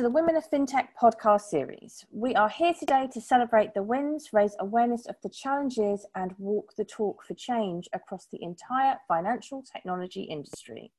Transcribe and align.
to 0.00 0.04
the 0.04 0.10
Women 0.10 0.34
of 0.34 0.48
FinTech 0.50 0.88
podcast 0.98 1.42
series. 1.42 2.06
We 2.10 2.34
are 2.34 2.48
here 2.48 2.72
today 2.72 3.06
to 3.12 3.20
celebrate 3.20 3.74
the 3.74 3.82
wins, 3.82 4.30
raise 4.32 4.56
awareness 4.58 5.04
of 5.04 5.16
the 5.22 5.28
challenges, 5.28 6.06
and 6.14 6.34
walk 6.38 6.72
the 6.78 6.86
talk 6.86 7.22
for 7.22 7.34
change 7.34 7.86
across 7.92 8.26
the 8.32 8.42
entire 8.42 8.96
financial 9.06 9.62
technology 9.62 10.22
industry. 10.22 10.90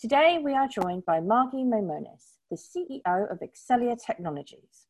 Today, 0.00 0.40
we 0.42 0.52
are 0.52 0.66
joined 0.66 1.04
by 1.04 1.20
Margie 1.20 1.58
Maimonis, 1.58 2.38
the 2.50 2.56
CEO 2.56 3.30
of 3.30 3.38
Exelia 3.38 3.96
Technologies. 4.04 4.88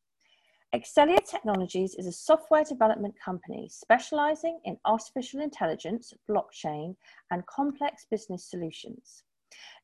Exelia 0.73 1.23
Technologies 1.23 1.93
is 1.99 2.07
a 2.07 2.11
software 2.11 2.63
development 2.63 3.13
company 3.23 3.69
specializing 3.71 4.59
in 4.65 4.79
artificial 4.85 5.41
intelligence, 5.41 6.15
blockchain, 6.27 6.95
and 7.29 7.45
complex 7.45 8.07
business 8.09 8.49
solutions. 8.49 9.21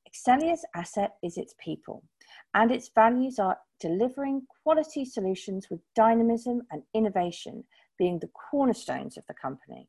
Exelia's 0.09 0.65
asset 0.73 1.11
is 1.21 1.37
its 1.37 1.53
people 1.63 2.03
and 2.53 2.71
its 2.71 2.89
values 2.93 3.39
are 3.39 3.57
delivering 3.79 4.43
quality 4.63 5.05
solutions 5.05 5.67
with 5.69 5.79
dynamism 5.95 6.61
and 6.71 6.83
innovation 6.93 7.63
being 7.97 8.19
the 8.19 8.29
cornerstones 8.29 9.17
of 9.17 9.23
the 9.27 9.33
company. 9.33 9.87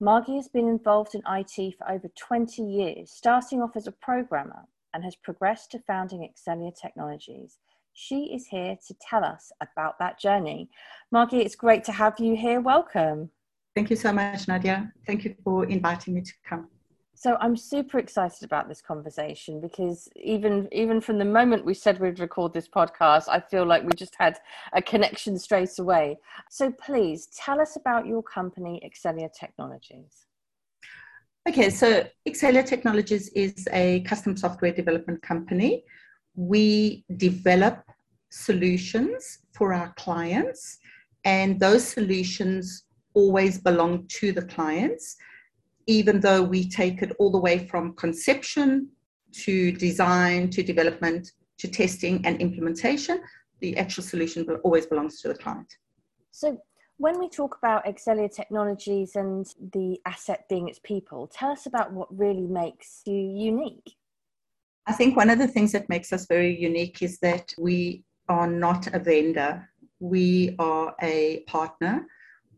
Margie 0.00 0.36
has 0.36 0.48
been 0.48 0.68
involved 0.68 1.14
in 1.14 1.22
IT 1.26 1.74
for 1.78 1.90
over 1.90 2.08
20 2.18 2.62
years, 2.62 3.10
starting 3.10 3.62
off 3.62 3.76
as 3.76 3.86
a 3.86 3.92
programmer 3.92 4.64
and 4.92 5.02
has 5.02 5.16
progressed 5.16 5.70
to 5.70 5.78
founding 5.86 6.20
Exelia 6.20 6.72
Technologies. 6.78 7.58
She 7.94 8.24
is 8.34 8.46
here 8.46 8.76
to 8.86 8.94
tell 9.00 9.24
us 9.24 9.50
about 9.62 9.98
that 9.98 10.20
journey. 10.20 10.68
Margie, 11.10 11.40
it's 11.40 11.54
great 11.54 11.82
to 11.84 11.92
have 11.92 12.18
you 12.18 12.36
here. 12.36 12.60
Welcome. 12.60 13.30
Thank 13.74 13.88
you 13.88 13.96
so 13.96 14.12
much, 14.12 14.48
Nadia. 14.48 14.92
Thank 15.06 15.24
you 15.24 15.34
for 15.42 15.64
inviting 15.66 16.14
me 16.14 16.20
to 16.22 16.32
come. 16.46 16.68
So 17.18 17.38
I'm 17.40 17.56
super 17.56 17.98
excited 17.98 18.42
about 18.44 18.68
this 18.68 18.82
conversation 18.82 19.58
because 19.58 20.06
even 20.16 20.68
even 20.70 21.00
from 21.00 21.16
the 21.18 21.24
moment 21.24 21.64
we 21.64 21.72
said 21.72 21.98
we'd 21.98 22.20
record 22.20 22.52
this 22.52 22.68
podcast, 22.68 23.24
I 23.26 23.40
feel 23.40 23.64
like 23.64 23.84
we 23.84 23.92
just 23.96 24.14
had 24.18 24.38
a 24.74 24.82
connection 24.82 25.38
straight 25.38 25.78
away. 25.78 26.18
So 26.50 26.70
please 26.72 27.28
tell 27.28 27.58
us 27.58 27.76
about 27.76 28.06
your 28.06 28.22
company, 28.22 28.82
Exelia 28.84 29.32
Technologies. 29.32 30.26
Okay, 31.48 31.70
so 31.70 32.06
Exelia 32.28 32.66
Technologies 32.66 33.30
is 33.30 33.66
a 33.72 34.00
custom 34.00 34.36
software 34.36 34.72
development 34.72 35.22
company. 35.22 35.84
We 36.34 37.06
develop 37.16 37.82
solutions 38.30 39.38
for 39.54 39.72
our 39.72 39.94
clients, 39.94 40.78
and 41.24 41.58
those 41.58 41.88
solutions 41.88 42.84
always 43.14 43.56
belong 43.56 44.06
to 44.08 44.32
the 44.32 44.42
clients 44.42 45.16
even 45.86 46.20
though 46.20 46.42
we 46.42 46.68
take 46.68 47.02
it 47.02 47.12
all 47.18 47.30
the 47.30 47.38
way 47.38 47.66
from 47.66 47.94
conception 47.94 48.88
to 49.32 49.72
design 49.72 50.50
to 50.50 50.62
development 50.62 51.32
to 51.58 51.68
testing 51.68 52.24
and 52.26 52.40
implementation, 52.40 53.20
the 53.60 53.76
actual 53.76 54.02
solution 54.02 54.46
always 54.62 54.86
belongs 54.86 55.20
to 55.22 55.28
the 55.28 55.34
client. 55.34 55.72
So, 56.30 56.58
when 56.98 57.18
we 57.18 57.28
talk 57.28 57.58
about 57.58 57.84
Exelia 57.84 58.34
Technologies 58.34 59.16
and 59.16 59.46
the 59.72 60.00
asset 60.06 60.46
being 60.48 60.68
its 60.68 60.80
people, 60.82 61.26
tell 61.26 61.50
us 61.50 61.66
about 61.66 61.92
what 61.92 62.08
really 62.16 62.46
makes 62.46 63.02
you 63.04 63.14
unique. 63.14 63.96
I 64.86 64.92
think 64.92 65.16
one 65.16 65.28
of 65.28 65.38
the 65.38 65.48
things 65.48 65.72
that 65.72 65.88
makes 65.90 66.12
us 66.12 66.26
very 66.26 66.58
unique 66.58 67.02
is 67.02 67.18
that 67.18 67.52
we 67.58 68.04
are 68.28 68.46
not 68.46 68.86
a 68.94 68.98
vendor, 68.98 69.68
we 70.00 70.56
are 70.58 70.94
a 71.02 71.44
partner 71.46 72.06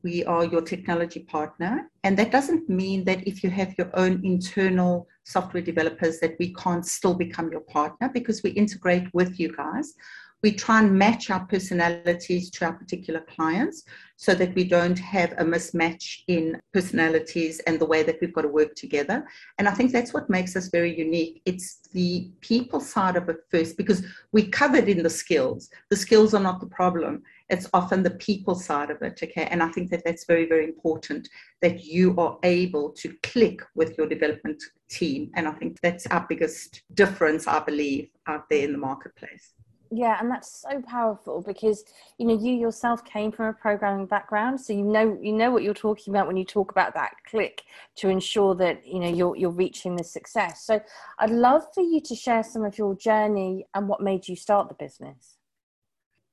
we 0.02 0.24
are 0.24 0.44
your 0.44 0.62
technology 0.62 1.20
partner. 1.20 1.90
And 2.04 2.18
that 2.18 2.30
doesn't 2.30 2.68
mean 2.68 3.04
that 3.04 3.26
if 3.26 3.42
you 3.42 3.50
have 3.50 3.74
your 3.78 3.90
own 3.94 4.24
internal 4.24 5.06
software 5.24 5.62
developers 5.62 6.20
that 6.20 6.36
we 6.38 6.54
can't 6.54 6.86
still 6.86 7.14
become 7.14 7.50
your 7.50 7.60
partner 7.60 8.08
because 8.12 8.42
we 8.42 8.50
integrate 8.50 9.12
with 9.12 9.38
you 9.38 9.54
guys. 9.54 9.94
We 10.42 10.52
try 10.52 10.80
and 10.80 10.96
match 10.96 11.30
our 11.30 11.44
personalities 11.46 12.50
to 12.50 12.66
our 12.66 12.72
particular 12.72 13.20
clients 13.20 13.84
so 14.16 14.34
that 14.34 14.54
we 14.54 14.64
don't 14.64 14.98
have 14.98 15.32
a 15.32 15.44
mismatch 15.44 16.22
in 16.28 16.60
personalities 16.72 17.60
and 17.60 17.78
the 17.78 17.86
way 17.86 18.02
that 18.02 18.18
we've 18.20 18.32
got 18.32 18.42
to 18.42 18.48
work 18.48 18.74
together. 18.74 19.26
And 19.58 19.68
I 19.68 19.72
think 19.72 19.92
that's 19.92 20.14
what 20.14 20.30
makes 20.30 20.56
us 20.56 20.68
very 20.68 20.96
unique. 20.96 21.42
It's 21.44 21.80
the 21.92 22.30
people 22.40 22.80
side 22.80 23.16
of 23.16 23.28
it 23.28 23.38
first 23.50 23.76
because 23.76 24.04
we 24.32 24.48
covered 24.48 24.88
in 24.88 25.02
the 25.02 25.10
skills. 25.10 25.70
The 25.90 25.96
skills 25.96 26.34
are 26.34 26.40
not 26.40 26.60
the 26.60 26.66
problem 26.66 27.22
it's 27.50 27.68
often 27.72 28.02
the 28.02 28.10
people 28.10 28.54
side 28.54 28.90
of 28.90 29.00
it 29.02 29.18
okay 29.22 29.48
and 29.50 29.62
i 29.62 29.68
think 29.68 29.90
that 29.90 30.02
that's 30.04 30.24
very 30.24 30.46
very 30.46 30.64
important 30.64 31.28
that 31.62 31.84
you 31.84 32.14
are 32.18 32.38
able 32.42 32.90
to 32.90 33.14
click 33.22 33.62
with 33.74 33.96
your 33.96 34.06
development 34.06 34.62
team 34.88 35.30
and 35.34 35.48
i 35.48 35.52
think 35.52 35.80
that's 35.80 36.06
our 36.08 36.24
biggest 36.28 36.82
difference 36.94 37.46
i 37.46 37.58
believe 37.58 38.08
out 38.26 38.48
there 38.50 38.64
in 38.64 38.72
the 38.72 38.78
marketplace 38.78 39.54
yeah 39.90 40.18
and 40.20 40.30
that's 40.30 40.62
so 40.62 40.82
powerful 40.82 41.40
because 41.40 41.84
you 42.18 42.26
know 42.26 42.38
you 42.38 42.52
yourself 42.52 43.04
came 43.04 43.32
from 43.32 43.46
a 43.46 43.52
programming 43.52 44.06
background 44.06 44.60
so 44.60 44.72
you 44.72 44.82
know 44.82 45.18
you 45.22 45.32
know 45.32 45.50
what 45.50 45.62
you're 45.62 45.72
talking 45.72 46.14
about 46.14 46.26
when 46.26 46.36
you 46.36 46.44
talk 46.44 46.70
about 46.70 46.92
that 46.94 47.12
click 47.26 47.62
to 47.96 48.08
ensure 48.08 48.54
that 48.54 48.86
you 48.86 49.00
know 49.00 49.08
you're 49.08 49.36
you're 49.36 49.50
reaching 49.50 49.96
the 49.96 50.04
success 50.04 50.64
so 50.64 50.80
i'd 51.20 51.30
love 51.30 51.64
for 51.74 51.82
you 51.82 52.00
to 52.00 52.14
share 52.14 52.42
some 52.42 52.64
of 52.64 52.76
your 52.76 52.94
journey 52.96 53.66
and 53.74 53.88
what 53.88 54.02
made 54.02 54.28
you 54.28 54.36
start 54.36 54.68
the 54.68 54.74
business 54.74 55.38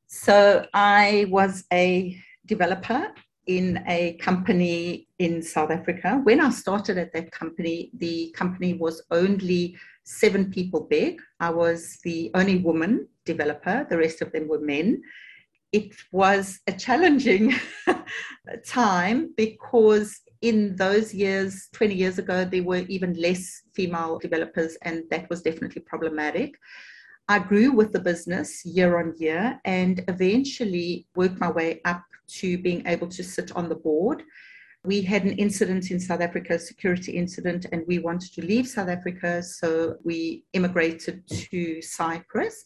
so 0.08 0.66
I 0.74 1.26
was 1.30 1.66
a 1.74 2.18
developer 2.46 3.12
in 3.48 3.84
a 3.88 4.14
company 4.14 5.08
in 5.20 5.42
South 5.42 5.72
Africa. 5.72 6.20
When 6.24 6.40
I 6.40 6.50
started 6.50 6.98
at 6.98 7.14
that 7.14 7.32
company, 7.32 7.92
the 7.94 8.32
company 8.36 8.74
was 8.74 9.04
only 9.12 9.76
seven 10.06 10.52
people 10.52 10.82
big. 10.82 11.22
I 11.40 11.50
was 11.50 12.00
the 12.04 12.32
only 12.34 12.58
woman 12.58 13.08
developer, 13.26 13.86
the 13.90 13.98
rest 13.98 14.22
of 14.22 14.32
them 14.32 14.48
were 14.48 14.60
men. 14.60 15.02
It 15.72 15.94
was 16.12 16.60
a 16.68 16.72
challenging 16.72 17.54
time 18.66 19.34
because 19.36 20.22
in 20.42 20.76
those 20.76 21.14
years, 21.14 21.70
20 21.74 21.96
years 21.96 22.20
ago, 22.20 22.46
there 22.46 22.64
were 22.64 22.86
even 22.88 23.14
less 23.14 23.64
female 23.74 24.20
developers, 24.20 24.78
and 24.84 25.04
that 25.10 25.30
was 25.30 25.42
definitely 25.42 25.82
problematic. 25.82 26.54
I 27.28 27.40
grew 27.40 27.72
with 27.72 27.92
the 27.92 28.00
business 28.00 28.64
year 28.64 29.00
on 29.00 29.16
year 29.18 29.60
and 29.66 30.04
eventually 30.08 31.08
worked 31.16 31.40
my 31.40 31.52
way 31.52 31.82
up 31.84 32.04
to 32.28 32.60
being 32.60 32.86
able 32.86 33.08
to 33.08 33.24
sit 33.24 33.52
on 33.56 33.68
the 33.68 33.76
board. 33.76 34.22
We 34.85 35.01
had 35.01 35.23
an 35.23 35.34
incident 35.34 35.90
in 35.90 36.00
South 36.00 36.22
Africa, 36.22 36.53
a 36.56 36.59
security 36.59 37.13
incident, 37.13 37.66
and 37.72 37.84
we 37.88 38.00
wanted 38.00 38.34
to 38.34 38.46
leave 38.46 38.68
South 38.68 38.90
Africa, 38.90 39.41
so 39.41 39.96
we 40.03 40.46
immigrated 40.53 41.28
to 41.28 41.81
Cyprus. 41.81 42.63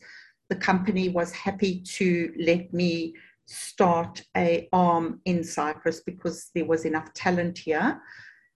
The 0.50 0.56
company 0.56 1.10
was 1.10 1.32
happy 1.32 1.82
to 1.98 2.34
let 2.40 2.74
me 2.74 3.14
start 3.46 4.22
a 4.36 4.68
arm 4.74 5.22
in 5.26 5.44
Cyprus 5.44 6.02
because 6.02 6.50
there 6.54 6.66
was 6.66 6.86
enough 6.86 7.14
talent 7.14 7.58
here. 7.58 8.02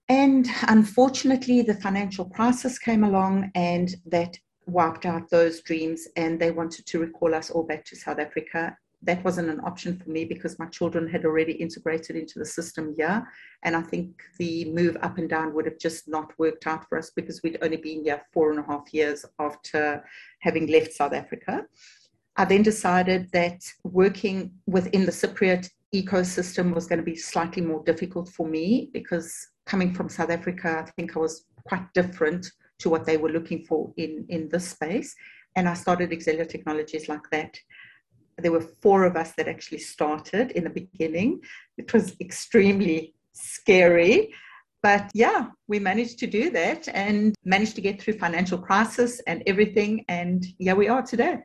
And 0.08 0.46
unfortunately, 0.68 1.62
the 1.62 1.74
financial 1.74 2.26
crisis 2.26 2.78
came 2.78 3.04
along, 3.04 3.50
and 3.54 3.94
that 4.06 4.38
wiped 4.66 5.06
out 5.06 5.30
those 5.30 5.60
dreams 5.60 6.08
and 6.16 6.40
they 6.40 6.50
wanted 6.50 6.86
to 6.86 6.98
recall 6.98 7.34
us 7.34 7.50
all 7.50 7.62
back 7.62 7.84
to 7.84 7.96
South 7.96 8.18
Africa. 8.18 8.76
That 9.04 9.24
wasn't 9.24 9.50
an 9.50 9.60
option 9.60 9.98
for 9.98 10.10
me 10.10 10.24
because 10.24 10.58
my 10.58 10.66
children 10.66 11.08
had 11.08 11.24
already 11.24 11.52
integrated 11.52 12.16
into 12.16 12.38
the 12.38 12.44
system 12.44 12.94
here. 12.96 13.26
And 13.62 13.76
I 13.76 13.82
think 13.82 14.22
the 14.38 14.64
move 14.66 14.96
up 15.02 15.18
and 15.18 15.28
down 15.28 15.54
would 15.54 15.66
have 15.66 15.78
just 15.78 16.08
not 16.08 16.32
worked 16.38 16.66
out 16.66 16.88
for 16.88 16.98
us 16.98 17.10
because 17.14 17.42
we'd 17.42 17.58
only 17.62 17.76
been 17.76 18.04
here 18.04 18.22
four 18.32 18.50
and 18.50 18.60
a 18.60 18.62
half 18.62 18.92
years 18.92 19.24
after 19.38 20.04
having 20.40 20.66
left 20.66 20.92
South 20.92 21.12
Africa. 21.12 21.64
I 22.36 22.44
then 22.44 22.62
decided 22.62 23.30
that 23.32 23.60
working 23.84 24.52
within 24.66 25.06
the 25.06 25.12
Cypriot 25.12 25.70
ecosystem 25.94 26.74
was 26.74 26.86
going 26.86 26.98
to 26.98 27.04
be 27.04 27.14
slightly 27.14 27.62
more 27.62 27.82
difficult 27.84 28.28
for 28.28 28.46
me 28.46 28.90
because 28.92 29.48
coming 29.66 29.94
from 29.94 30.08
South 30.08 30.30
Africa, 30.30 30.84
I 30.86 30.90
think 30.92 31.16
I 31.16 31.20
was 31.20 31.46
quite 31.66 31.92
different 31.94 32.50
to 32.80 32.90
what 32.90 33.06
they 33.06 33.16
were 33.16 33.30
looking 33.30 33.64
for 33.64 33.92
in, 33.96 34.26
in 34.28 34.48
this 34.48 34.68
space. 34.68 35.14
And 35.56 35.68
I 35.68 35.74
started 35.74 36.10
Exelia 36.10 36.48
Technologies 36.48 37.08
like 37.08 37.30
that. 37.30 37.56
There 38.38 38.52
were 38.52 38.60
four 38.60 39.04
of 39.04 39.16
us 39.16 39.32
that 39.32 39.48
actually 39.48 39.78
started 39.78 40.50
in 40.52 40.64
the 40.64 40.70
beginning. 40.70 41.40
It 41.78 41.92
was 41.92 42.16
extremely 42.20 43.14
scary. 43.32 44.34
But 44.82 45.10
yeah, 45.14 45.46
we 45.66 45.78
managed 45.78 46.18
to 46.18 46.26
do 46.26 46.50
that 46.50 46.88
and 46.88 47.34
managed 47.44 47.74
to 47.76 47.80
get 47.80 48.00
through 48.00 48.18
financial 48.18 48.58
crisis 48.58 49.20
and 49.26 49.42
everything. 49.46 50.04
And 50.08 50.44
yeah, 50.58 50.74
we 50.74 50.88
are 50.88 51.02
today 51.02 51.38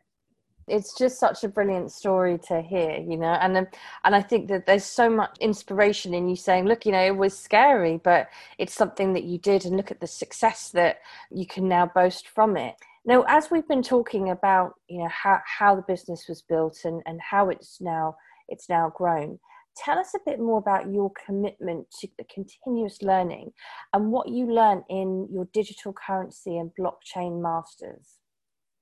it's 0.69 0.93
just 0.93 1.19
such 1.19 1.43
a 1.43 1.49
brilliant 1.49 1.91
story 1.91 2.37
to 2.37 2.61
hear 2.61 2.97
you 2.97 3.17
know 3.17 3.33
and 3.41 3.57
um, 3.57 3.67
and 4.03 4.15
i 4.15 4.21
think 4.21 4.47
that 4.47 4.65
there's 4.65 4.85
so 4.85 5.09
much 5.09 5.35
inspiration 5.39 6.13
in 6.13 6.29
you 6.29 6.35
saying 6.35 6.65
look 6.65 6.85
you 6.85 6.91
know 6.91 7.03
it 7.03 7.15
was 7.15 7.37
scary 7.37 7.99
but 8.03 8.29
it's 8.57 8.73
something 8.73 9.13
that 9.13 9.23
you 9.23 9.37
did 9.39 9.65
and 9.65 9.75
look 9.75 9.91
at 9.91 9.99
the 9.99 10.07
success 10.07 10.69
that 10.69 10.99
you 11.31 11.45
can 11.45 11.67
now 11.67 11.89
boast 11.93 12.27
from 12.27 12.55
it 12.55 12.75
now 13.05 13.23
as 13.27 13.49
we've 13.51 13.67
been 13.67 13.83
talking 13.83 14.29
about 14.29 14.73
you 14.87 14.99
know 14.99 15.09
how 15.09 15.39
how 15.45 15.75
the 15.75 15.83
business 15.87 16.25
was 16.27 16.41
built 16.41 16.79
and 16.83 17.01
and 17.05 17.19
how 17.21 17.49
it's 17.49 17.79
now 17.81 18.15
it's 18.47 18.69
now 18.69 18.91
grown 18.95 19.39
tell 19.77 19.97
us 19.97 20.13
a 20.15 20.19
bit 20.25 20.39
more 20.39 20.57
about 20.57 20.91
your 20.91 21.11
commitment 21.25 21.85
to 21.99 22.07
the 22.17 22.25
continuous 22.33 23.01
learning 23.01 23.51
and 23.93 24.11
what 24.11 24.27
you 24.27 24.51
learn 24.51 24.83
in 24.89 25.27
your 25.31 25.47
digital 25.53 25.93
currency 25.93 26.57
and 26.57 26.71
blockchain 26.79 27.41
masters 27.41 28.19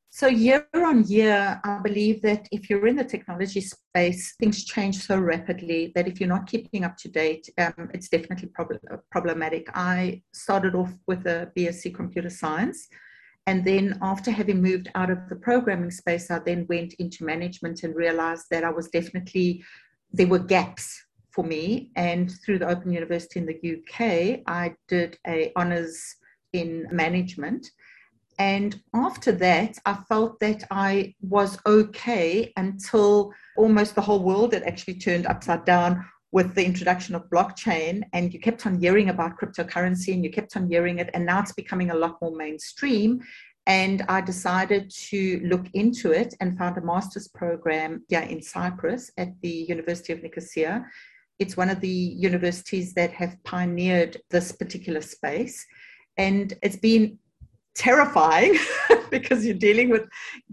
So, 0.10 0.28
year 0.28 0.66
on 0.74 1.04
year, 1.04 1.60
I 1.64 1.80
believe 1.80 2.22
that 2.22 2.48
if 2.52 2.70
you're 2.70 2.88
in 2.88 2.96
the 2.96 3.04
technology 3.04 3.62
space, 3.62 4.36
things 4.40 4.64
change 4.64 4.96
so 5.10 5.20
rapidly 5.20 5.92
that 5.96 6.08
if 6.08 6.20
you're 6.20 6.36
not 6.36 6.48
keeping 6.48 6.84
up 6.88 6.96
to 7.04 7.10
date, 7.10 7.46
um, 7.64 7.90
it's 7.94 8.10
definitely 8.10 8.50
prob- 8.56 8.82
problematic. 9.12 9.68
I 9.76 10.24
started 10.34 10.74
off 10.76 10.94
with 11.08 11.28
a 11.28 11.52
BSc 11.56 11.94
computer 11.94 12.32
science. 12.32 12.88
And 13.48 13.66
then, 13.66 13.98
after 14.02 14.30
having 14.30 14.62
moved 14.62 14.92
out 14.94 15.10
of 15.10 15.28
the 15.30 15.36
programming 15.36 15.92
space, 15.92 16.30
I 16.30 16.40
then 16.40 16.68
went 16.70 16.94
into 17.00 17.24
management 17.24 17.84
and 17.84 17.96
realized 17.96 18.46
that 18.52 18.64
I 18.64 18.70
was 18.70 18.90
definitely, 18.90 19.64
there 20.12 20.28
were 20.28 20.40
gaps 20.40 21.02
for 21.32 21.44
me. 21.44 21.92
And 21.96 22.32
through 22.46 22.60
the 22.60 22.70
Open 22.70 22.92
University 22.92 23.40
in 23.40 23.46
the 23.46 23.56
UK, 23.56 24.42
I 24.46 24.76
did 24.88 25.18
a 25.26 25.52
honours 25.56 26.16
in 26.54 26.88
management 26.92 27.68
and 28.40 28.80
after 28.94 29.32
that, 29.34 29.78
I 29.86 29.96
felt 30.08 30.40
that 30.42 30.64
I 30.70 31.16
was 31.22 31.58
okay 31.66 32.54
until 32.56 33.34
almost 33.58 33.96
the 33.96 34.02
whole 34.02 34.24
world 34.24 34.54
had 34.54 34.64
actually 34.64 34.96
turned 34.96 35.26
upside 35.26 35.66
down 35.66 36.06
with 36.32 36.54
the 36.56 36.66
introduction 36.66 37.16
of 37.16 37.30
blockchain. 37.30 38.04
And 38.14 38.34
you 38.34 38.40
kept 38.40 38.66
on 38.66 38.80
hearing 38.80 39.10
about 39.10 39.38
cryptocurrency 39.40 40.14
and 40.14 40.24
you 40.24 40.32
kept 40.32 40.56
on 40.58 40.70
hearing 40.70 41.00
it. 41.00 41.10
And 41.14 41.26
now 41.26 41.40
it's 41.40 41.54
becoming 41.54 41.92
a 41.92 41.96
lot 41.96 42.18
more 42.22 42.36
mainstream. 42.36 43.22
And 43.66 44.04
I 44.08 44.22
decided 44.22 44.90
to 45.10 45.42
look 45.44 45.66
into 45.74 46.12
it 46.12 46.34
and 46.40 46.58
found 46.58 46.78
a 46.78 46.82
master's 46.82 47.28
program 47.28 48.04
here 48.08 48.22
in 48.22 48.42
Cyprus 48.42 49.12
at 49.18 49.30
the 49.42 49.50
University 49.50 50.14
of 50.14 50.24
Nicosia. 50.24 50.86
It's 51.40 51.58
one 51.58 51.70
of 51.70 51.82
the 51.82 51.90
universities 51.90 52.94
that 52.94 53.12
have 53.12 53.36
pioneered 53.44 54.18
this 54.30 54.52
particular 54.54 55.02
space. 55.02 55.66
And 56.18 56.54
it's 56.64 56.78
been 56.78 57.20
terrifying 57.76 58.58
because 59.12 59.46
you're 59.46 59.56
dealing 59.56 59.90
with 59.90 60.04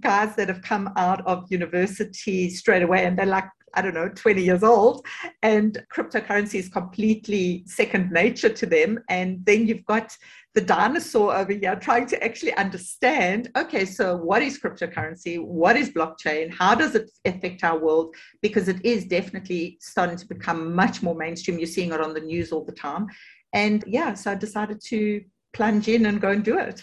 guys 0.00 0.36
that 0.36 0.48
have 0.48 0.62
come 0.62 0.90
out 0.96 1.26
of 1.26 1.50
university 1.50 2.50
straight 2.50 2.82
away 2.82 3.06
and 3.06 3.18
they're 3.18 3.26
like 3.26 3.48
I 3.74 3.82
don't 3.82 3.94
know, 3.94 4.08
20 4.08 4.42
years 4.42 4.62
old, 4.62 5.06
and 5.42 5.84
cryptocurrency 5.94 6.56
is 6.56 6.68
completely 6.68 7.64
second 7.66 8.10
nature 8.10 8.48
to 8.48 8.66
them. 8.66 9.00
And 9.08 9.44
then 9.44 9.66
you've 9.66 9.84
got 9.84 10.16
the 10.54 10.60
dinosaur 10.60 11.34
over 11.34 11.52
here 11.52 11.74
trying 11.76 12.06
to 12.06 12.24
actually 12.24 12.54
understand 12.54 13.50
okay, 13.56 13.84
so 13.84 14.16
what 14.16 14.40
is 14.42 14.60
cryptocurrency? 14.60 15.44
What 15.44 15.76
is 15.76 15.90
blockchain? 15.90 16.54
How 16.54 16.74
does 16.74 16.94
it 16.94 17.10
affect 17.24 17.64
our 17.64 17.78
world? 17.78 18.14
Because 18.40 18.68
it 18.68 18.84
is 18.84 19.04
definitely 19.04 19.78
starting 19.80 20.16
to 20.16 20.26
become 20.26 20.74
much 20.74 21.02
more 21.02 21.14
mainstream. 21.14 21.58
You're 21.58 21.66
seeing 21.66 21.92
it 21.92 22.00
on 22.00 22.14
the 22.14 22.20
news 22.20 22.52
all 22.52 22.64
the 22.64 22.72
time. 22.72 23.08
And 23.52 23.84
yeah, 23.86 24.14
so 24.14 24.32
I 24.32 24.34
decided 24.36 24.80
to 24.86 25.22
plunge 25.52 25.88
in 25.88 26.06
and 26.06 26.20
go 26.20 26.30
and 26.30 26.44
do 26.44 26.58
it. 26.58 26.82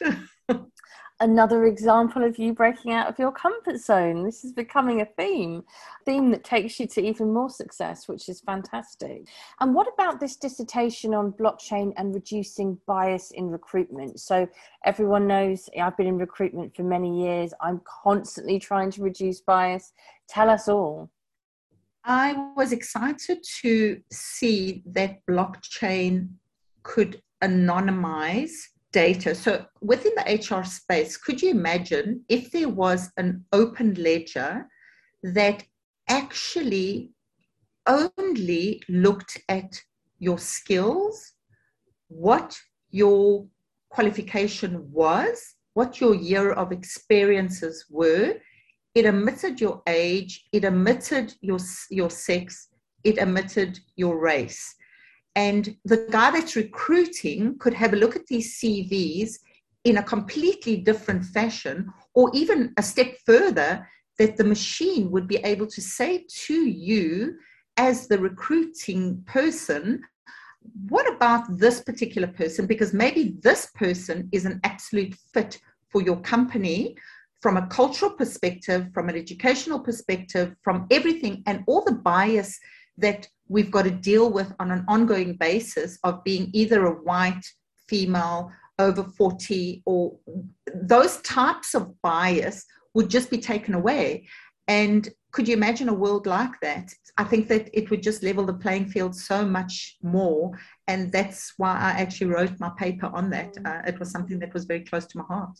Another 1.21 1.65
example 1.68 2.23
of 2.23 2.39
you 2.39 2.51
breaking 2.51 2.94
out 2.94 3.07
of 3.07 3.19
your 3.19 3.31
comfort 3.31 3.77
zone. 3.77 4.23
This 4.23 4.44
is 4.44 4.51
becoming 4.53 5.01
a 5.01 5.06
theme, 5.06 5.63
theme 6.03 6.31
that 6.31 6.44
takes 6.44 6.79
you 6.79 6.88
to 6.88 7.01
even 7.01 7.31
more 7.31 7.51
success, 7.51 8.07
which 8.07 8.27
is 8.27 8.41
fantastic. 8.41 9.27
And 9.59 9.75
what 9.75 9.88
about 9.94 10.19
this 10.19 10.35
dissertation 10.35 11.13
on 11.13 11.33
blockchain 11.33 11.94
and 11.97 12.15
reducing 12.15 12.79
bias 12.88 13.29
in 13.29 13.51
recruitment? 13.51 14.19
So 14.19 14.47
everyone 14.83 15.27
knows 15.27 15.69
I've 15.79 15.95
been 15.95 16.07
in 16.07 16.18
recruitment 16.18 16.75
for 16.75 16.81
many 16.81 17.23
years. 17.23 17.53
I'm 17.62 17.81
constantly 17.85 18.57
trying 18.57 18.89
to 18.89 19.03
reduce 19.03 19.41
bias. 19.41 19.94
Tell 20.27 20.50
us 20.50 20.68
all. 20.68 21.12
I 22.03 22.51
was 22.57 22.71
excited 22.71 23.45
to 23.62 24.01
see 24.12 24.81
that 24.88 25.19
blockchain 25.29 26.29
could 26.81 27.21
anonymize 27.44 28.53
data. 28.92 29.34
So 29.34 29.66
within 29.82 30.14
the 30.16 30.36
HR 30.36 30.64
space, 30.64 31.18
could 31.18 31.42
you 31.42 31.52
imagine 31.52 32.24
if 32.30 32.52
there 32.52 32.70
was 32.70 33.10
an 33.18 33.46
open 33.52 33.94
ledger 33.96 34.68
that 35.24 35.64
actually 36.10 37.12
only 37.88 38.82
looked 38.90 39.42
at 39.50 39.82
your 40.20 40.38
skills, 40.38 41.34
what 42.08 42.58
your 42.90 43.48
qualification 43.90 44.92
was, 44.92 45.56
what 45.74 46.02
your 46.02 46.16
year 46.16 46.52
of 46.52 46.72
experiences 46.72 47.86
were. 47.90 48.36
It 48.94 49.06
omitted 49.06 49.62
your 49.62 49.82
age, 49.88 50.46
it 50.52 50.66
omitted 50.66 51.34
your, 51.42 51.60
your 51.90 52.10
sex, 52.10 52.68
it 53.04 53.20
omitted 53.20 53.80
your 53.96 54.20
race. 54.20 54.76
And 55.36 55.75
the 55.86 56.07
guy 56.12 56.31
that's 56.31 56.56
recruiting 56.56 57.57
could 57.60 57.74
have 57.74 57.94
a 57.94 57.98
look 57.98 58.16
at 58.16 58.28
these 58.28 58.60
CVs 58.60 59.39
in 59.83 59.98
a 59.98 60.04
completely 60.04 60.78
different 60.78 61.24
fashion, 61.25 61.92
or 62.13 62.30
even 62.33 62.74
a 62.78 62.83
step 62.83 63.16
further, 63.25 63.88
that 64.19 64.38
the 64.38 64.44
machine 64.44 65.10
would 65.10 65.28
be 65.28 65.38
able 65.38 65.68
to 65.68 65.81
say 65.81 66.25
to 66.45 66.54
you, 66.54 67.38
as 67.78 68.07
the 68.07 68.19
recruiting 68.19 69.24
person, 69.25 70.04
what 70.89 71.12
about 71.12 71.57
this 71.57 71.81
particular 71.81 72.28
person? 72.28 72.68
Because 72.68 72.94
maybe 72.94 73.38
this 73.42 73.72
person 73.74 74.30
is 74.31 74.45
an 74.45 74.60
absolute 74.63 75.16
fit 75.33 75.60
for 75.89 76.01
your 76.01 76.19
company 76.22 76.95
from 77.42 77.57
a 77.57 77.66
cultural 77.68 78.12
perspective, 78.12 78.88
from 78.94 79.10
an 79.10 79.16
educational 79.16 79.80
perspective, 79.80 80.56
from 80.62 80.86
everything, 80.92 81.42
and 81.48 81.63
all 81.66 81.83
the 81.83 81.95
bias 81.95 82.60
that 82.98 83.28
we've 83.48 83.72
got 83.72 83.84
to 83.84 83.92
deal 83.92 84.32
with 84.32 84.54
on 84.60 84.72
an 84.72 84.86
ongoing 84.88 85.36
basis 85.36 85.98
of 86.04 86.24
being 86.24 86.50
either 86.54 86.86
a 86.86 87.02
white 87.04 87.46
female 87.88 88.52
over 88.80 89.04
40 89.04 89.84
or 89.86 90.18
those 90.74 91.18
types 91.22 91.76
of 91.76 92.02
bias 92.02 92.66
would 92.94 93.10
just 93.10 93.30
be 93.30 93.38
taken 93.38 93.74
away. 93.74 94.28
And 94.68 95.10
could 95.32 95.48
you 95.48 95.56
imagine 95.56 95.90
a 95.90 95.94
world 95.94 96.26
like 96.28 96.60
that? 96.62 96.94
I 97.18 97.24
think 97.24 97.48
that 97.50 97.70
it 97.74 97.90
would 97.90 98.04
just 98.04 98.24
level 98.24 98.46
the 98.46 98.54
playing 98.54 98.88
field 98.88 99.16
so 99.16 99.46
much 99.46 99.98
more. 100.02 100.52
And 100.88 101.12
that's 101.12 101.54
why 101.58 101.78
i 101.78 101.92
actually 101.92 102.28
wrote 102.28 102.60
my 102.60 102.72
paper 102.78 103.08
on 103.08 103.30
that. 103.32 103.58
Uh, 103.66 103.82
it 103.88 104.00
was 104.00 104.12
something 104.12 104.40
that 104.40 104.54
was 104.54 104.66
very 104.66 104.82
close 104.82 105.06
to 105.08 105.18
my 105.18 105.24
heart. 105.26 105.58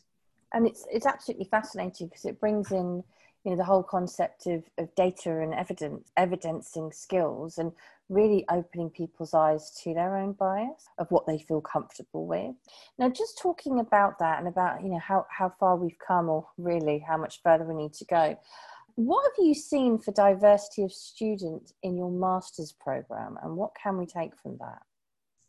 And 0.54 0.68
it's 0.68 0.86
it's 0.92 1.06
absolutely 1.06 1.48
fascinating 1.50 2.08
because 2.08 2.26
it 2.26 2.40
brings 2.40 2.72
in 2.72 3.04
you 3.44 3.52
know 3.52 3.58
the 3.58 3.64
whole 3.64 3.84
concept 3.84 4.48
of, 4.48 4.64
of 4.78 4.94
data 4.96 5.42
and 5.42 5.54
evidence 5.54 6.12
evidencing 6.18 6.92
skills 6.92 7.58
and 7.58 7.72
really 8.10 8.46
opening 8.52 8.90
people's 8.90 9.34
eyes 9.34 9.72
to 9.84 9.94
their 9.94 10.18
own 10.18 10.34
bias 10.34 10.90
of 10.98 11.08
what 11.12 11.26
they 11.26 11.40
feel 11.40 11.62
comfortable 11.62 12.28
with. 12.28 12.54
Now 13.00 13.10
just 13.10 13.40
talking 13.40 13.80
about 13.80 14.20
that 14.20 14.40
and 14.40 14.48
about 14.48 14.84
you 14.84 14.90
know 14.90 15.00
how, 15.00 15.26
how 15.30 15.54
far 15.60 15.76
we've 15.76 16.00
come 16.06 16.30
or 16.30 16.48
really 16.58 17.00
how 17.00 17.18
much 17.18 17.42
further 17.42 17.66
we 17.66 17.76
need 17.76 17.94
to 17.94 18.06
go 18.06 18.38
what 18.96 19.24
have 19.24 19.46
you 19.46 19.54
seen 19.54 19.98
for 19.98 20.12
diversity 20.12 20.84
of 20.84 20.92
students 20.92 21.74
in 21.82 21.98
your 21.98 22.12
master's 22.12 22.74
program 22.74 23.38
and 23.42 23.56
what 23.56 23.72
can 23.82 23.98
we 23.98 24.06
take 24.06 24.38
from 24.38 24.58
that 24.58 24.82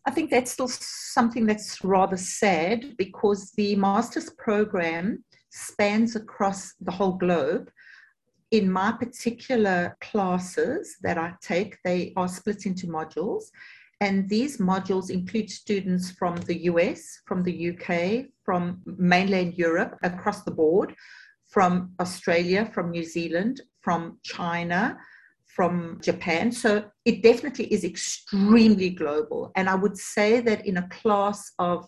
I 0.06 0.10
think 0.10 0.30
that's 0.30 0.50
still 0.50 0.68
something 0.68 1.46
that's 1.46 1.84
rather 1.84 2.16
sad 2.16 2.96
because 2.96 3.52
the 3.52 3.76
master's 3.76 4.30
program 4.30 5.24
spans 5.50 6.16
across 6.16 6.74
the 6.80 6.90
whole 6.90 7.12
globe 7.12 7.70
in 8.52 8.70
my 8.70 8.92
particular 8.92 9.96
classes 10.00 10.96
that 11.02 11.16
I 11.18 11.32
take, 11.40 11.78
they 11.84 12.12
are 12.16 12.28
split 12.28 12.66
into 12.66 12.86
modules. 12.86 13.44
And 14.00 14.28
these 14.28 14.58
modules 14.58 15.10
include 15.10 15.50
students 15.50 16.10
from 16.10 16.36
the 16.36 16.64
US, 16.64 17.20
from 17.26 17.42
the 17.42 17.70
UK, 17.70 18.26
from 18.44 18.82
mainland 18.84 19.54
Europe, 19.54 19.96
across 20.02 20.42
the 20.42 20.50
board, 20.50 20.94
from 21.48 21.92
Australia, 21.98 22.70
from 22.74 22.90
New 22.90 23.04
Zealand, 23.04 23.62
from 23.80 24.18
China, 24.22 24.98
from 25.54 25.98
Japan. 26.00 26.50
So 26.50 26.84
it 27.04 27.22
definitely 27.22 27.72
is 27.72 27.84
extremely 27.84 28.90
global. 28.90 29.52
And 29.54 29.68
I 29.68 29.74
would 29.74 29.98
say 29.98 30.40
that 30.40 30.66
in 30.66 30.78
a 30.78 30.88
class 30.88 31.52
of 31.58 31.86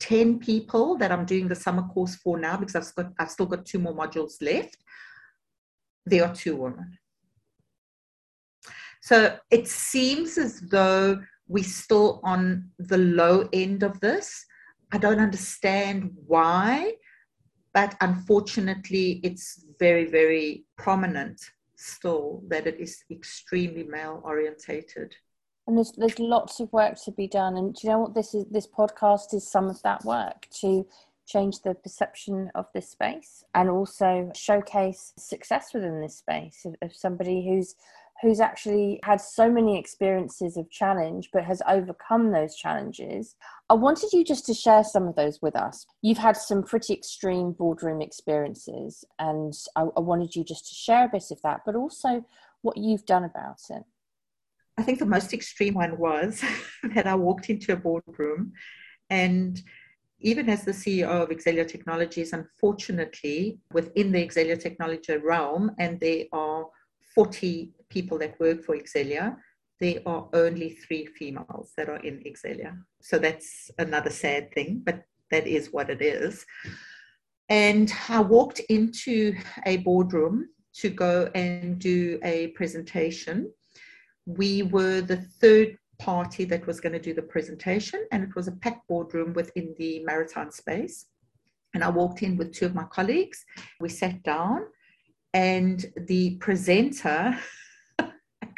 10 0.00 0.38
people 0.38 0.96
that 0.98 1.12
I'm 1.12 1.24
doing 1.24 1.48
the 1.48 1.54
summer 1.54 1.82
course 1.88 2.16
for 2.16 2.38
now, 2.38 2.56
because 2.56 2.74
I've, 2.74 2.94
got, 2.94 3.12
I've 3.18 3.30
still 3.30 3.46
got 3.46 3.66
two 3.66 3.78
more 3.78 3.94
modules 3.94 4.34
left, 4.40 4.76
there 6.06 6.24
are 6.24 6.34
two 6.34 6.56
women. 6.56 6.98
So 9.02 9.36
it 9.50 9.68
seems 9.68 10.36
as 10.36 10.60
though 10.60 11.20
we're 11.46 11.64
still 11.64 12.20
on 12.24 12.70
the 12.78 12.98
low 12.98 13.48
end 13.52 13.82
of 13.82 14.00
this. 14.00 14.44
I 14.92 14.98
don't 14.98 15.20
understand 15.20 16.10
why, 16.26 16.94
but 17.72 17.94
unfortunately, 18.00 19.20
it's 19.22 19.64
very, 19.78 20.06
very 20.06 20.64
prominent 20.76 21.40
still 21.78 22.42
that 22.48 22.66
it 22.66 22.80
is 22.80 23.04
extremely 23.10 23.84
male 23.84 24.20
orientated. 24.24 25.14
And 25.66 25.76
there's 25.76 25.92
there's 25.92 26.18
lots 26.18 26.60
of 26.60 26.72
work 26.72 26.96
to 27.04 27.12
be 27.12 27.28
done. 27.28 27.56
And 27.56 27.74
do 27.74 27.86
you 27.86 27.92
know 27.92 28.00
what 28.00 28.14
this 28.14 28.34
is? 28.34 28.46
This 28.50 28.66
podcast 28.66 29.32
is 29.32 29.50
some 29.50 29.68
of 29.68 29.80
that 29.82 30.04
work 30.04 30.48
to 30.60 30.86
change 31.26 31.60
the 31.60 31.74
perception 31.74 32.50
of 32.54 32.66
this 32.74 32.90
space 32.90 33.44
and 33.54 33.68
also 33.68 34.32
showcase 34.34 35.12
success 35.18 35.74
within 35.74 36.00
this 36.00 36.16
space 36.16 36.64
of, 36.64 36.74
of 36.80 36.96
somebody 36.96 37.46
who's 37.46 37.74
who's 38.22 38.40
actually 38.40 38.98
had 39.04 39.20
so 39.20 39.50
many 39.50 39.78
experiences 39.78 40.56
of 40.56 40.70
challenge 40.70 41.30
but 41.32 41.44
has 41.44 41.62
overcome 41.68 42.32
those 42.32 42.56
challenges. 42.56 43.36
I 43.70 43.74
wanted 43.74 44.12
you 44.12 44.24
just 44.24 44.44
to 44.46 44.54
share 44.54 44.82
some 44.82 45.06
of 45.06 45.14
those 45.14 45.40
with 45.40 45.54
us. 45.54 45.86
You've 46.02 46.18
had 46.18 46.36
some 46.36 46.62
pretty 46.62 46.94
extreme 46.94 47.52
boardroom 47.52 48.02
experiences, 48.02 49.04
and 49.18 49.54
I, 49.76 49.82
I 49.96 50.00
wanted 50.00 50.34
you 50.34 50.44
just 50.44 50.68
to 50.68 50.74
share 50.74 51.04
a 51.04 51.08
bit 51.08 51.30
of 51.30 51.40
that, 51.42 51.60
but 51.64 51.76
also 51.76 52.24
what 52.62 52.76
you've 52.76 53.06
done 53.06 53.24
about 53.24 53.60
it. 53.70 53.84
I 54.76 54.82
think 54.82 54.98
the 54.98 55.06
most 55.06 55.32
extreme 55.32 55.74
one 55.74 55.98
was 55.98 56.42
that 56.94 57.06
I 57.06 57.14
walked 57.14 57.50
into 57.50 57.72
a 57.72 57.76
boardroom 57.76 58.52
and 59.10 59.60
even 60.20 60.48
as 60.48 60.64
the 60.64 60.72
CEO 60.72 61.08
of 61.08 61.28
Exelia 61.28 61.66
Technologies, 61.66 62.32
unfortunately, 62.32 63.60
within 63.72 64.10
the 64.10 64.26
Exelia 64.26 64.58
Technology 64.58 65.16
realm, 65.16 65.70
and 65.78 66.00
there 66.00 66.24
are 66.32 66.66
40 67.14 67.72
people 67.90 68.18
that 68.18 68.38
work 68.40 68.62
for 68.62 68.76
Exelia, 68.76 69.36
there 69.80 70.00
are 70.06 70.28
only 70.32 70.70
three 70.70 71.06
females 71.06 71.72
that 71.76 71.88
are 71.88 71.98
in 71.98 72.22
Exelia. 72.24 72.76
So 73.00 73.18
that's 73.18 73.70
another 73.78 74.10
sad 74.10 74.52
thing, 74.52 74.82
but 74.84 75.04
that 75.30 75.46
is 75.46 75.72
what 75.72 75.90
it 75.90 76.02
is. 76.02 76.44
And 77.48 77.92
I 78.08 78.20
walked 78.20 78.60
into 78.68 79.34
a 79.66 79.78
boardroom 79.78 80.48
to 80.74 80.90
go 80.90 81.30
and 81.34 81.78
do 81.78 82.18
a 82.22 82.48
presentation. 82.48 83.50
We 84.26 84.62
were 84.62 85.00
the 85.00 85.16
third 85.16 85.78
party 85.98 86.44
that 86.44 86.66
was 86.66 86.80
going 86.80 86.92
to 86.92 87.00
do 87.00 87.14
the 87.14 87.22
presentation, 87.22 88.06
and 88.12 88.22
it 88.22 88.34
was 88.36 88.48
a 88.48 88.52
packed 88.52 88.86
boardroom 88.88 89.32
within 89.32 89.74
the 89.78 90.00
maritime 90.04 90.50
space. 90.50 91.06
And 91.74 91.82
I 91.82 91.88
walked 91.88 92.22
in 92.22 92.36
with 92.36 92.52
two 92.52 92.66
of 92.66 92.74
my 92.74 92.84
colleagues. 92.84 93.44
We 93.80 93.88
sat 93.88 94.22
down, 94.22 94.66
and 95.34 95.84
the 95.96 96.36
presenter 96.36 97.38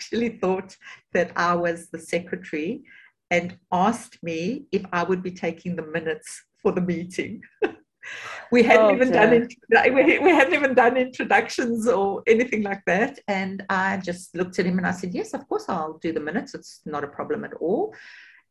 actually 0.00 0.30
thought 0.42 0.74
that 1.12 1.30
I 1.36 1.54
was 1.54 1.88
the 1.88 1.98
secretary 1.98 2.82
and 3.30 3.58
asked 3.70 4.16
me 4.22 4.64
if 4.72 4.82
I 4.94 5.02
would 5.02 5.22
be 5.22 5.30
taking 5.30 5.76
the 5.76 5.86
minutes 5.96 6.30
for 6.62 6.72
the 6.72 6.80
meeting. 6.80 7.42
we 8.50 8.62
hadn't 8.62 8.86
oh, 8.86 8.94
even 8.94 9.12
dear. 9.12 9.46
done 9.70 9.94
we, 9.94 10.18
we 10.26 10.30
hadn't 10.30 10.54
even 10.54 10.72
done 10.72 10.96
introductions 10.96 11.86
or 11.86 12.22
anything 12.26 12.62
like 12.62 12.82
that 12.86 13.18
and 13.28 13.62
i 13.68 13.98
just 13.98 14.34
looked 14.34 14.58
at 14.58 14.64
him 14.64 14.78
and 14.78 14.86
i 14.86 14.90
said 14.90 15.12
yes 15.12 15.34
of 15.34 15.46
course 15.50 15.66
i'll 15.68 15.98
do 15.98 16.10
the 16.10 16.26
minutes 16.28 16.54
it's 16.54 16.80
not 16.86 17.04
a 17.04 17.14
problem 17.18 17.44
at 17.44 17.52
all 17.60 17.94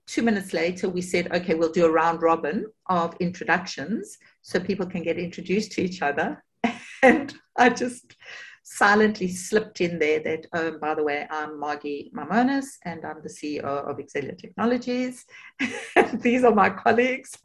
two 0.06 0.22
minutes 0.22 0.54
later 0.54 0.88
we 0.88 1.02
said 1.02 1.34
okay 1.34 1.56
we'll 1.56 1.72
do 1.72 1.88
a 1.88 1.92
round 1.92 2.22
robin 2.22 2.64
of 2.88 3.16
introductions 3.20 4.20
so 4.44 4.60
people 4.60 4.86
can 4.86 5.02
get 5.02 5.18
introduced 5.18 5.72
to 5.72 5.82
each 5.82 6.04
other 6.04 6.42
and 7.02 7.34
i 7.58 7.68
just 7.68 8.16
silently 8.70 9.28
slipped 9.28 9.82
in 9.82 9.98
there 9.98 10.20
that, 10.20 10.46
oh, 10.54 10.78
by 10.78 10.94
the 10.94 11.04
way, 11.04 11.28
I'm 11.32 11.60
Margie 11.60 12.12
Maimonis 12.16 12.68
and 12.86 13.04
I'm 13.04 13.22
the 13.24 13.30
CEO 13.30 13.64
of 13.64 13.98
Exelia 13.98 14.38
Technologies. 14.38 15.26
These 16.14 16.44
are 16.44 16.54
my 16.54 16.70
colleagues. 16.70 17.36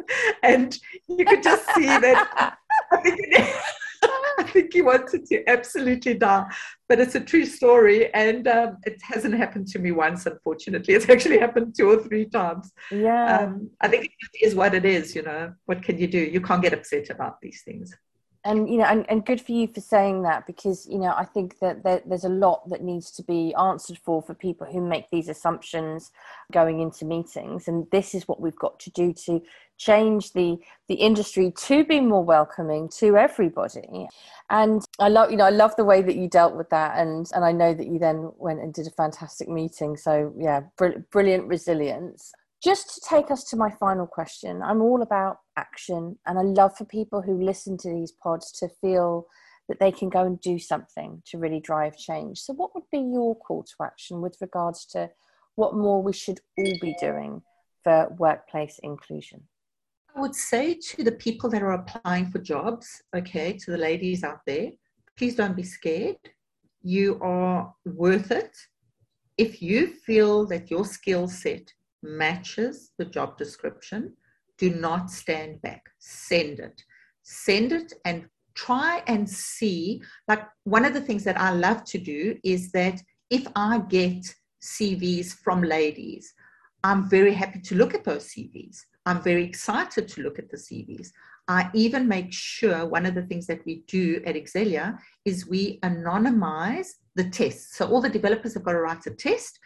And 0.42 0.78
you 1.08 1.24
could 1.24 1.42
just 1.42 1.66
see 1.74 1.86
that 1.86 2.56
I 2.92 3.00
think, 3.00 3.20
I 4.38 4.42
think 4.42 4.74
he 4.74 4.82
wanted 4.82 5.24
to 5.26 5.48
absolutely 5.48 6.14
die. 6.14 6.44
But 6.90 7.00
it's 7.00 7.14
a 7.14 7.20
true 7.20 7.46
story. 7.46 8.12
And 8.12 8.46
um, 8.46 8.76
it 8.84 9.00
hasn't 9.02 9.34
happened 9.34 9.68
to 9.68 9.78
me 9.78 9.92
once, 9.92 10.26
unfortunately. 10.26 10.92
It's 10.92 11.08
actually 11.08 11.38
happened 11.38 11.74
two 11.74 11.88
or 11.88 12.02
three 12.02 12.26
times. 12.26 12.70
Yeah. 12.90 13.38
Um, 13.38 13.70
I 13.80 13.88
think 13.88 14.04
it 14.04 14.46
is 14.46 14.54
what 14.54 14.74
it 14.74 14.84
is, 14.84 15.16
you 15.16 15.22
know. 15.22 15.54
What 15.64 15.82
can 15.82 15.96
you 15.98 16.06
do? 16.06 16.18
You 16.18 16.42
can't 16.42 16.62
get 16.62 16.74
upset 16.74 17.08
about 17.08 17.40
these 17.40 17.62
things 17.64 17.96
and 18.44 18.68
you 18.68 18.76
know 18.76 18.84
and, 18.84 19.04
and 19.08 19.24
good 19.24 19.40
for 19.40 19.52
you 19.52 19.66
for 19.66 19.80
saying 19.80 20.22
that 20.22 20.46
because 20.46 20.86
you 20.86 20.98
know 20.98 21.14
i 21.16 21.24
think 21.24 21.58
that 21.60 21.82
there, 21.82 22.02
there's 22.06 22.24
a 22.24 22.28
lot 22.28 22.68
that 22.68 22.82
needs 22.82 23.10
to 23.10 23.22
be 23.22 23.54
answered 23.54 23.98
for 24.04 24.22
for 24.22 24.34
people 24.34 24.66
who 24.66 24.80
make 24.80 25.08
these 25.10 25.28
assumptions 25.28 26.10
going 26.52 26.80
into 26.80 27.04
meetings. 27.04 27.68
And 27.68 27.86
this 27.90 28.14
is 28.14 28.28
what 28.28 28.40
we've 28.40 28.56
got 28.56 28.78
to 28.80 28.90
do 28.90 29.12
to 29.26 29.42
change 29.76 30.32
the 30.32 30.56
the 30.88 30.94
industry 30.94 31.52
to 31.58 31.84
be 31.84 32.00
more 32.00 32.22
welcoming 32.22 32.88
to 32.88 33.16
everybody. 33.16 34.06
And 34.50 34.84
i 35.00 35.08
love 35.08 35.30
you 35.30 35.36
know 35.36 35.46
i 35.46 35.50
love 35.50 35.74
the 35.76 35.84
way 35.84 36.00
that 36.02 36.16
you 36.16 36.28
dealt 36.28 36.54
with 36.54 36.70
that. 36.70 36.98
And 36.98 37.28
and 37.34 37.44
i 37.44 37.52
know 37.52 37.74
that 37.74 37.86
you 37.86 37.98
then 37.98 38.30
went 38.36 38.60
and 38.60 38.72
did 38.72 38.86
a 38.86 38.90
fantastic 38.90 39.48
meeting. 39.48 39.96
So 39.96 40.32
yeah 40.38 40.60
br- 40.76 41.00
brilliant 41.10 41.48
resilience 41.48 42.32
just 42.64 42.94
to 42.94 43.00
take 43.06 43.30
us 43.30 43.44
to 43.44 43.56
my 43.56 43.70
final 43.70 44.06
question, 44.06 44.62
I'm 44.62 44.80
all 44.80 45.02
about 45.02 45.40
action, 45.56 46.18
and 46.26 46.38
I 46.38 46.42
love 46.42 46.76
for 46.76 46.86
people 46.86 47.20
who 47.20 47.44
listen 47.44 47.76
to 47.78 47.90
these 47.90 48.10
pods 48.10 48.50
to 48.52 48.68
feel 48.80 49.26
that 49.68 49.78
they 49.80 49.92
can 49.92 50.08
go 50.08 50.24
and 50.24 50.40
do 50.40 50.58
something 50.58 51.22
to 51.26 51.38
really 51.38 51.60
drive 51.60 51.96
change. 51.98 52.38
So, 52.38 52.54
what 52.54 52.74
would 52.74 52.88
be 52.90 52.98
your 52.98 53.36
call 53.36 53.64
to 53.64 53.84
action 53.84 54.22
with 54.22 54.38
regards 54.40 54.86
to 54.86 55.10
what 55.56 55.76
more 55.76 56.02
we 56.02 56.14
should 56.14 56.40
all 56.58 56.72
be 56.80 56.96
doing 56.98 57.42
for 57.82 58.08
workplace 58.18 58.80
inclusion? 58.82 59.42
I 60.16 60.20
would 60.20 60.34
say 60.34 60.74
to 60.74 61.04
the 61.04 61.12
people 61.12 61.50
that 61.50 61.62
are 61.62 61.72
applying 61.72 62.30
for 62.30 62.38
jobs, 62.38 63.02
okay, 63.14 63.52
to 63.52 63.70
the 63.72 63.78
ladies 63.78 64.24
out 64.24 64.40
there, 64.46 64.70
please 65.18 65.34
don't 65.34 65.56
be 65.56 65.64
scared. 65.64 66.16
You 66.82 67.18
are 67.20 67.74
worth 67.84 68.30
it. 68.30 68.56
If 69.36 69.60
you 69.60 69.88
feel 69.88 70.46
that 70.46 70.70
your 70.70 70.84
skill 70.84 71.26
set 71.26 71.72
matches 72.04 72.92
the 72.98 73.04
job 73.04 73.36
description, 73.36 74.14
do 74.58 74.70
not 74.70 75.10
stand 75.10 75.60
back. 75.62 75.82
Send 75.98 76.60
it. 76.60 76.82
Send 77.22 77.72
it 77.72 77.92
and 78.04 78.26
try 78.54 79.02
and 79.06 79.28
see. 79.28 80.02
Like 80.28 80.44
one 80.64 80.84
of 80.84 80.94
the 80.94 81.00
things 81.00 81.24
that 81.24 81.40
I 81.40 81.50
love 81.50 81.84
to 81.84 81.98
do 81.98 82.38
is 82.44 82.70
that 82.72 83.00
if 83.30 83.46
I 83.56 83.78
get 83.88 84.22
CVs 84.62 85.34
from 85.34 85.62
ladies, 85.62 86.32
I'm 86.84 87.08
very 87.08 87.32
happy 87.32 87.60
to 87.60 87.74
look 87.74 87.94
at 87.94 88.04
those 88.04 88.28
CVs. 88.28 88.78
I'm 89.06 89.22
very 89.22 89.44
excited 89.44 90.08
to 90.08 90.22
look 90.22 90.38
at 90.38 90.50
the 90.50 90.56
CVs. 90.56 91.08
I 91.48 91.68
even 91.74 92.08
make 92.08 92.32
sure 92.32 92.86
one 92.86 93.04
of 93.04 93.14
the 93.14 93.22
things 93.22 93.46
that 93.48 93.64
we 93.66 93.84
do 93.86 94.22
at 94.24 94.34
Exelia 94.34 94.98
is 95.24 95.46
we 95.46 95.78
anonymize 95.80 96.88
the 97.14 97.28
tests. 97.28 97.76
So 97.76 97.86
all 97.86 98.00
the 98.00 98.08
developers 98.08 98.54
have 98.54 98.64
got 98.64 98.72
to 98.72 98.80
write 98.80 99.06
a 99.06 99.10
test 99.10 99.58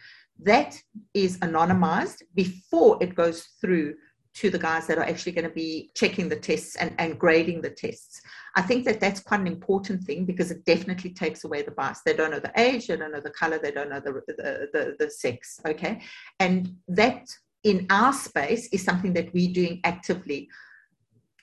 that 0.43 0.81
is 1.15 1.39
anonymized 1.39 2.23
before 2.35 2.99
it 3.01 3.15
goes 3.15 3.49
through 3.61 3.95
to 4.35 4.51
the 4.51 4.59
guys 4.59 4.87
that 4.87 4.99
are 4.99 5.05
actually 5.05 5.33
going 5.33 5.49
to 5.49 5.55
be 5.55 5.91
checking 5.97 6.29
the 6.29 6.37
tests 6.37 6.77
and, 6.77 6.95
and 6.99 7.19
grading 7.19 7.61
the 7.61 7.71
tests. 7.71 8.23
I 8.55 8.63
think 8.63 8.85
that 8.85 9.01
that's 9.01 9.19
quite 9.19 9.41
an 9.41 9.49
important 9.49 10.05
thing 10.05 10.25
because 10.25 10.53
it 10.53 10.65
definitely 10.65 11.11
takes 11.11 11.43
away 11.43 11.63
the 11.63 11.73
bias. 11.73 12.03
They 12.05 12.15
don't 12.15 12.31
know 12.31 12.39
the 12.39 12.53
age, 12.57 12.87
they 12.87 12.97
don't 12.97 13.11
know 13.11 13.21
the 13.21 13.31
color, 13.31 13.59
they 13.59 13.73
don't 13.73 13.91
know 13.91 13.99
the, 13.99 14.23
the, 14.29 14.69
the, 14.73 14.97
the 14.99 15.11
sex. 15.11 15.61
Okay. 15.67 16.03
And 16.39 16.77
that 16.87 17.29
in 17.65 17.87
our 17.91 18.13
space 18.13 18.69
is 18.69 18.85
something 18.85 19.13
that 19.15 19.33
we're 19.35 19.53
doing 19.53 19.81
actively. 19.83 20.49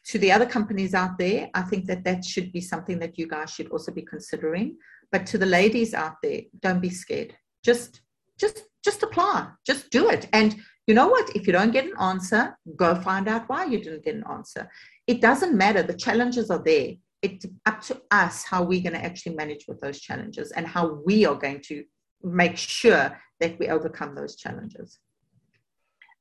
To 0.05 0.19
the 0.19 0.31
other 0.31 0.45
companies 0.45 0.93
out 0.93 1.17
there, 1.17 1.49
I 1.53 1.63
think 1.63 1.87
that 1.87 2.05
that 2.05 2.23
should 2.23 2.53
be 2.53 2.61
something 2.61 2.99
that 2.99 3.17
you 3.17 3.27
guys 3.27 3.51
should 3.51 3.71
also 3.71 3.91
be 3.91 4.03
considering. 4.03 4.77
But 5.11 5.25
to 5.27 5.37
the 5.37 5.45
ladies 5.45 5.93
out 5.93 6.21
there, 6.23 6.41
don't 6.61 6.81
be 6.81 6.91
scared. 6.91 7.35
Just, 7.63 8.01
just 8.37 8.63
just 8.85 9.03
apply, 9.03 9.49
just 9.65 9.89
do 9.89 10.09
it. 10.09 10.29
And 10.31 10.55
you 10.87 10.93
know 10.93 11.07
what? 11.07 11.35
If 11.35 11.47
you 11.47 11.53
don't 11.53 11.73
get 11.73 11.85
an 11.85 11.97
answer, 11.99 12.55
go 12.75 12.95
find 12.95 13.27
out 13.27 13.49
why 13.49 13.65
you 13.65 13.79
didn't 13.79 14.05
get 14.05 14.15
an 14.15 14.23
answer. 14.29 14.69
It 15.07 15.19
doesn't 15.19 15.57
matter. 15.57 15.81
The 15.83 15.95
challenges 15.95 16.51
are 16.51 16.63
there. 16.63 16.93
It's 17.23 17.45
up 17.65 17.81
to 17.81 18.01
us 18.11 18.43
how 18.43 18.63
we're 18.63 18.83
going 18.83 18.93
to 18.93 19.03
actually 19.03 19.35
manage 19.35 19.65
with 19.67 19.81
those 19.81 19.99
challenges 19.99 20.51
and 20.51 20.67
how 20.67 21.01
we 21.05 21.25
are 21.25 21.35
going 21.35 21.61
to 21.65 21.83
make 22.23 22.55
sure 22.55 23.19
that 23.39 23.57
we 23.59 23.67
overcome 23.67 24.13
those 24.15 24.35
challenges. 24.35 24.99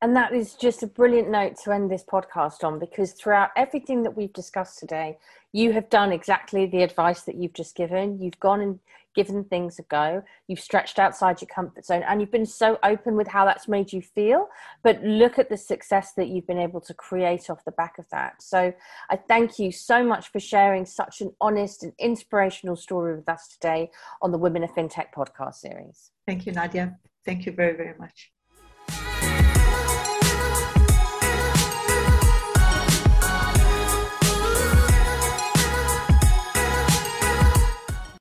And 0.05 0.15
that 0.17 0.35
is 0.35 0.53
just 0.53 0.83
a 0.83 0.87
brilliant 0.87 1.31
note 1.31 1.57
to 1.65 1.73
end 1.73 1.91
this 1.91 2.05
podcast 2.05 2.63
on 2.63 2.79
because 2.79 3.13
throughout 3.13 3.49
everything 3.57 4.03
that 4.03 4.15
we've 4.15 4.35
discussed 4.35 4.79
today, 4.79 5.17
you 5.53 5.73
have 5.73 5.89
done 5.89 6.13
exactly 6.13 6.67
the 6.67 6.83
advice 6.83 7.23
that 7.23 7.37
you've 7.37 7.55
just 7.55 7.75
given. 7.75 8.21
You've 8.21 8.39
gone 8.39 8.61
and 8.61 8.81
given 9.15 9.45
things 9.45 9.79
a 9.79 9.83
go. 9.85 10.23
You've 10.47 10.61
stretched 10.61 10.99
outside 10.99 11.41
your 11.41 11.49
comfort 11.49 11.87
zone 11.87 12.03
and 12.07 12.21
you've 12.21 12.31
been 12.31 12.45
so 12.45 12.79
open 12.83 13.17
with 13.17 13.29
how 13.29 13.47
that's 13.47 13.67
made 13.67 13.95
you 13.95 14.03
feel. 14.03 14.49
But 14.83 15.03
look 15.03 15.39
at 15.39 15.49
the 15.49 15.57
success 15.57 16.13
that 16.19 16.29
you've 16.29 16.47
been 16.47 16.59
able 16.59 16.83
to 16.83 16.93
create 16.93 17.49
off 17.49 17.65
the 17.65 17.73
back 17.73 17.97
of 17.97 18.05
that. 18.11 18.43
So 18.43 18.75
I 19.09 19.17
thank 19.17 19.59
you 19.59 19.73
so 19.73 20.05
much 20.05 20.29
for 20.29 20.39
sharing 20.39 20.85
such 20.85 21.23
an 21.23 21.33
honest 21.41 21.83
and 21.83 21.95
inspirational 21.99 22.77
story 22.77 23.17
with 23.17 23.29
us 23.31 23.49
today 23.49 23.91
on 24.21 24.33
the 24.33 24.39
Women 24.39 24.65
of 24.65 24.75
FinTech 24.75 25.15
podcast 25.17 25.55
series. 25.55 26.11
Thank 26.27 26.45
you, 26.45 26.53
Nadia. 26.53 26.99
Thank 27.25 27.47
you 27.47 27.53
very, 27.53 27.75
very 27.75 27.97
much. 27.99 28.33